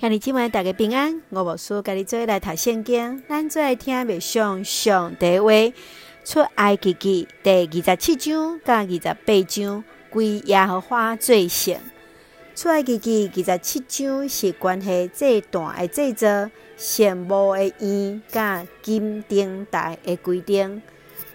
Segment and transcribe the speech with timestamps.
[0.00, 5.50] 兄弟姊妹大家平安，我无事，甲你做来读圣经，咱做来听默想上帝话。
[6.24, 11.76] 出埃及记第二十七章甲二十八章，归耶和华最圣。
[12.56, 20.80] 出埃及记二十七章是关系祭坛的制作、圣母的院甲金灯台的规定。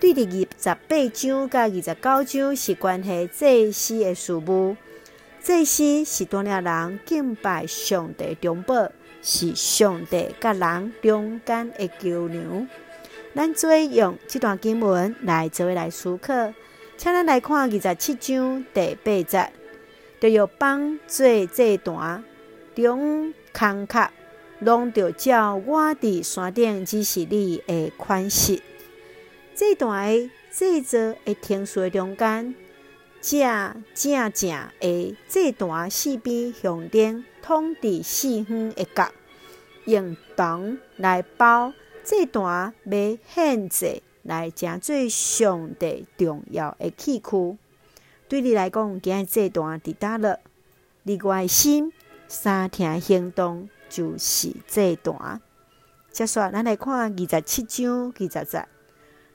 [0.00, 4.74] 对第二十八章甲二十九章是关系祭司的事务。
[5.44, 8.90] 祭司是带领人敬拜上帝中宝，
[9.20, 12.66] 是上帝甲人中间的桥梁。
[13.34, 16.32] 咱做用这段经文来做来思考，
[16.96, 19.52] 请咱来看二十七章第八节。
[20.18, 22.24] 着要帮做这段，
[22.74, 24.08] 中空壳，
[24.60, 28.62] 拢着照我伫山顶指示你的款式。
[29.54, 32.54] 这段的制作的程序中间，
[33.24, 39.10] 正正正的祭坛四边向灯通伫四方一角，
[39.86, 41.72] 用铜来包
[42.02, 47.56] 祭坛，要限制来成最上帝重要的器具。
[48.28, 50.38] 对你来讲，今日祭坛伫倒落？
[51.04, 51.94] 你关心
[52.28, 55.40] 三听行动就是祭坛。
[56.10, 58.68] 接下来，咱来看二十七章二十节。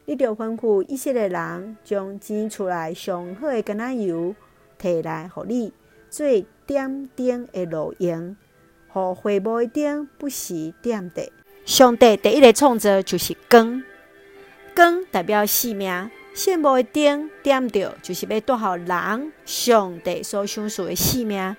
[0.10, 4.34] 你着吩咐以色列人将挤出来上好的橄榄油
[4.82, 5.72] 摕来，互你
[6.10, 6.26] 做
[6.66, 8.36] 点灯的路用，
[8.88, 11.32] 互会幕的灯不时点着。
[11.64, 13.84] 上帝第一个创造就是光，
[14.76, 16.10] 光代表生命。
[16.34, 21.56] 圣幕的灯点着，就是要带予人上帝所赏赐的生命。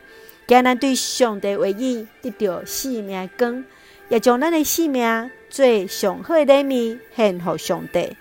[0.48, 3.64] 叫咱对上帝话语得到生命光，
[4.10, 8.16] 也将咱的性命做上好的礼物献予上帝。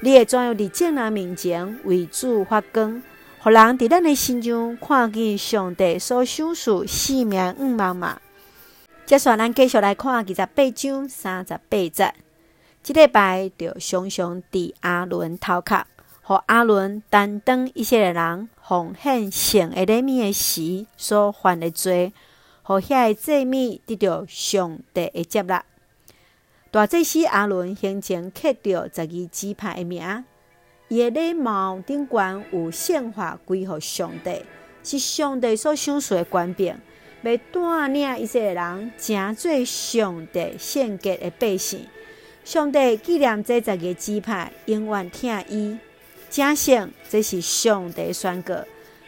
[0.00, 3.02] 你会怎样伫众人面前为主发光，
[3.40, 8.16] 互人伫咱的心中看见上帝所赏赐生命五茫茫。
[9.06, 12.14] 接下来，咱继续来看二十八章三十八节。
[12.82, 15.84] 这礼拜就常常伫阿伦头壳，
[16.22, 22.12] 互阿伦担当以色列人奉献圣的礼物的时所犯的罪，
[22.70, 25.64] 互遐个祭物得到上帝的接纳。
[26.70, 30.24] 大祭司阿伦先前刻着十二支派的名，
[30.86, 34.44] 伊的礼帽顶悬有圣化归予上帝，
[34.84, 36.76] 是上帝所赏赐的权柄，
[37.24, 41.84] 要带领以色列人成做上帝圣洁的百姓。
[42.44, 45.76] 上帝纪念这十二个支派，永远听伊。
[46.30, 48.54] 正信，这是上帝宣告，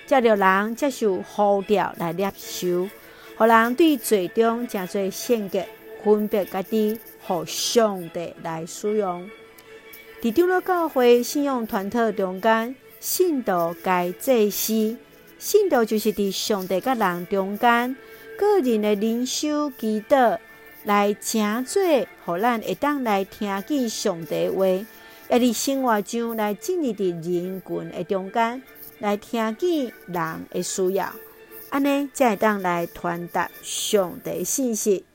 [0.04, 2.88] 叫着人接受呼召来接受，
[3.36, 5.68] 互人对最终成做圣洁，
[6.04, 6.98] 分别家己。
[7.24, 9.30] 互上帝来使用。
[10.20, 14.96] 伫长老教会信仰团体中间，信徒该祭司，
[15.38, 17.96] 信徒就是伫上帝甲人中间
[18.36, 20.36] 个人的灵修祈祷，
[20.82, 21.80] 来诚做，
[22.24, 28.60] 互咱会当来听见上帝话，也伫生活中来进入伫人群的中间，
[28.98, 31.12] 来听见人的需要，
[31.72, 35.06] 安尼才会当来传达上帝信息。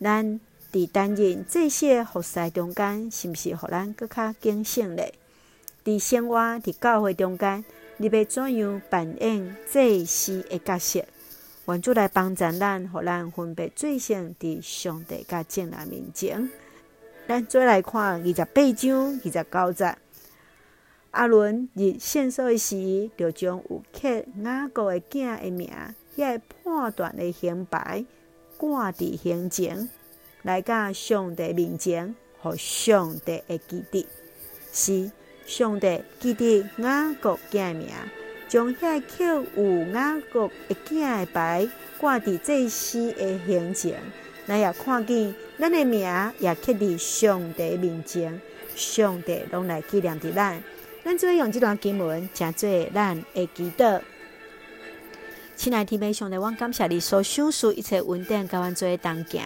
[0.00, 0.40] 咱。
[0.70, 5.14] 伫担任这些服侍中间，是毋是互咱搁较警醒咧？
[5.82, 7.64] 伫生活伫教会中间，
[7.96, 11.02] 你要怎样扮演祭司的角色？
[11.66, 16.50] 愿主来帮助咱，互咱分别做圣伫上帝甲众人面前。
[17.26, 19.96] 咱再来看二十八章二十九节，
[21.10, 25.70] 阿伦入圣所的时，就将有刻雅各的囝的名，
[26.16, 28.04] 遐个判断的刑牌
[28.56, 29.88] 挂伫胸前。
[30.42, 34.06] 来到上帝面前，互上帝会记得，
[34.72, 35.10] 是
[35.46, 37.88] 上帝记得雅各囝名，
[38.48, 39.24] 将遐刻
[39.56, 41.68] 有雅各的囝的牌
[41.98, 43.98] 挂伫祭司的胸前，
[44.46, 46.00] 咱也看见咱的名
[46.38, 48.40] 也刻伫上帝面前，
[48.76, 50.62] 上帝拢来纪念伫咱。
[51.08, 53.98] 咱做用这段经文，诚做咱会祈祷。
[55.56, 59.40] 亲爱的弟兄，我感谢你所享受一切恩典，甲阮做同行。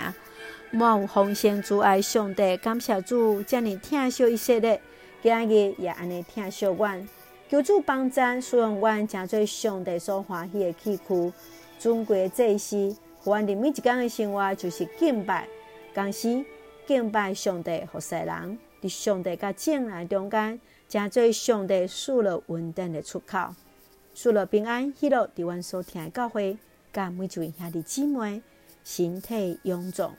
[0.72, 4.82] 满有丰盛主爱上帝，感谢主，遮尔疼惜以色列，
[5.22, 7.08] 今日也安尼疼惜阮。
[7.48, 11.32] 求主帮赞，使用阮成做上帝所欢喜的器具，
[11.78, 12.96] 尊贵祭司。
[13.22, 15.46] 阮的每一天的生活就是敬拜，
[15.94, 16.44] 同时
[16.88, 23.55] 敬拜上帝，服侍人，伫上帝甲众人中间，成做上帝赐了稳定的出口，
[24.12, 25.26] 赐了平安喜乐。
[25.37, 26.58] 伫阮所听的教会，
[26.93, 28.43] 甲每一位兄弟姊妹，
[28.82, 30.14] 身体勇壮。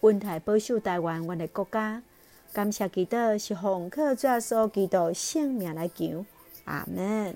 [0.00, 2.02] 温台保守台湾，阮的国家，
[2.52, 6.24] 感谢祈祷是奉靠主耶稣基督性命来求，
[6.66, 7.34] 阿门。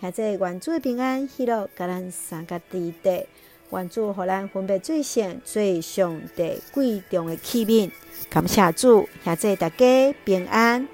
[0.00, 3.26] 现在愿主平安喜乐，甲咱三个地带，
[3.70, 7.90] 愿主互咱分别最善、最上帝贵重的器皿。
[8.30, 10.88] 感谢主，也祝大家平安。